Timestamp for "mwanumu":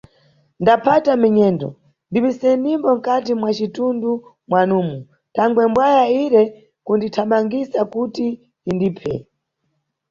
4.49-4.97